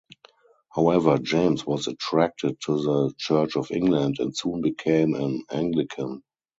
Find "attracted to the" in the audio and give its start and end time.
1.85-3.13